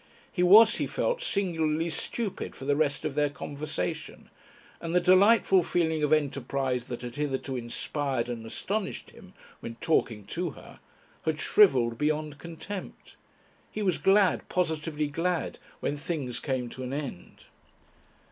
[0.31, 4.31] He was, he felt, singularly stupid for the rest of their conversation,
[4.79, 10.25] and the delightful feeling of enterprise that had hitherto inspired and astonished him when talking
[10.25, 10.79] to her
[11.25, 13.15] had shrivelled beyond contempt.
[13.71, 17.45] He was glad positively glad when things came to an end.